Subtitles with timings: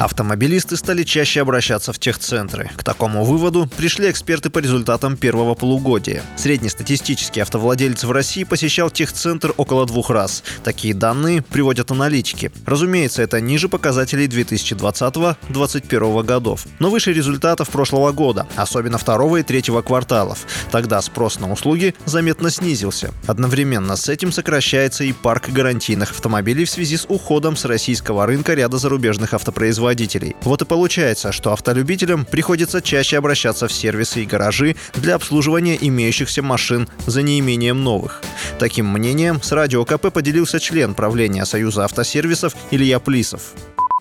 [0.00, 2.70] Автомобилисты стали чаще обращаться в техцентры.
[2.74, 6.22] К такому выводу пришли эксперты по результатам первого полугодия.
[6.38, 10.42] Среднестатистический автовладелец в России посещал техцентр около двух раз.
[10.64, 12.50] Такие данные приводят аналитики.
[12.64, 19.82] Разумеется, это ниже показателей 2020-2021 годов, но выше результатов прошлого года, особенно второго и третьего
[19.82, 20.46] кварталов.
[20.70, 23.12] Тогда спрос на услуги заметно снизился.
[23.26, 28.54] Одновременно с этим сокращается и парк гарантийных автомобилей в связи с уходом с российского рынка
[28.54, 30.36] ряда зарубежных автопроизводителей производителей.
[30.42, 36.42] Вот и получается, что автолюбителям приходится чаще обращаться в сервисы и гаражи для обслуживания имеющихся
[36.42, 38.22] машин за неимением новых.
[38.58, 43.52] Таким мнением с Радио КП поделился член правления Союза автосервисов Илья Плисов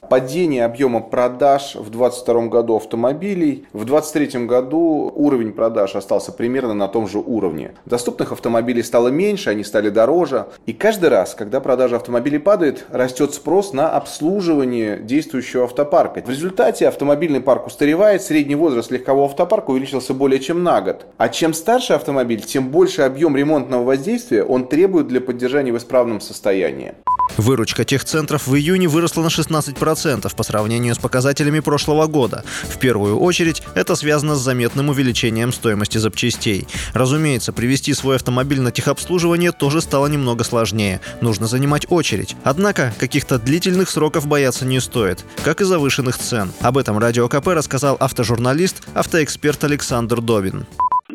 [0.09, 3.65] падение объема продаж в 2022 году автомобилей.
[3.73, 7.71] В 2023 году уровень продаж остался примерно на том же уровне.
[7.85, 10.47] Доступных автомобилей стало меньше, они стали дороже.
[10.65, 16.21] И каждый раз, когда продажа автомобилей падает, растет спрос на обслуживание действующего автопарка.
[16.25, 21.05] В результате автомобильный парк устаревает, средний возраст легкового автопарка увеличился более чем на год.
[21.17, 26.19] А чем старше автомобиль, тем больше объем ремонтного воздействия он требует для поддержания в исправном
[26.19, 26.93] состоянии.
[27.39, 32.43] Выручка техцентров в июне выросла на 16% по сравнению с показателями прошлого года.
[32.63, 36.67] В первую очередь это связано с заметным увеличением стоимости запчастей.
[36.93, 40.99] Разумеется, привести свой автомобиль на техобслуживание тоже стало немного сложнее.
[41.21, 42.35] Нужно занимать очередь.
[42.43, 46.51] Однако каких-то длительных сроков бояться не стоит, как и завышенных цен.
[46.59, 50.65] Об этом Радио КП рассказал автожурналист, автоэксперт Александр Добин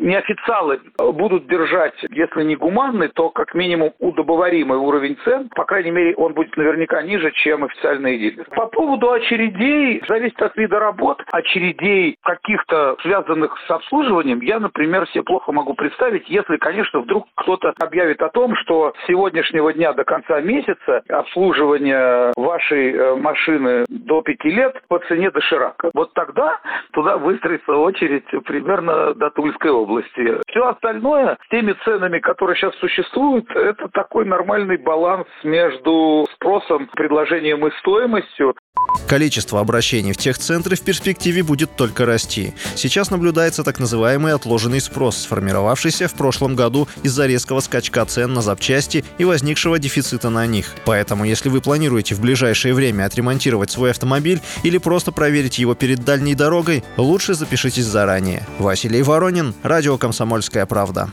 [0.05, 5.49] неофициалы будут держать, если не гуманный, то как минимум удобоваримый уровень цен.
[5.55, 8.45] По крайней мере, он будет наверняка ниже, чем официальные дилеры.
[8.55, 11.21] По поводу очередей, зависит от вида работ.
[11.31, 17.73] Очередей каких-то связанных с обслуживанием, я, например, себе плохо могу представить, если, конечно, вдруг кто-то
[17.79, 24.21] объявит о том, что с сегодняшнего дня до конца месяца обслуживание вашей э, машины до
[24.21, 25.89] пяти лет по цене доширака.
[25.93, 26.59] Вот тогда
[26.91, 30.41] туда выстроится очередь примерно до Тульской области области.
[30.47, 37.65] Все остальное с теми ценами, которые сейчас существуют, это такой нормальный баланс между спросом, предложением
[37.65, 38.55] и стоимостью.
[39.07, 42.53] Количество обращений в техцентры в перспективе будет только расти.
[42.75, 48.41] Сейчас наблюдается так называемый отложенный спрос, сформировавшийся в прошлом году из-за резкого скачка цен на
[48.41, 50.73] запчасти и возникшего дефицита на них.
[50.85, 56.03] Поэтому, если вы планируете в ближайшее время отремонтировать свой автомобиль или просто проверить его перед
[56.03, 58.45] дальней дорогой, лучше запишитесь заранее.
[58.59, 61.09] Василий Воронин, Радио «Комсомольская правда».